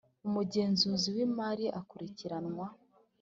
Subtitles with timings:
[0.27, 2.65] umugenzuzi w’imari akurikiranwa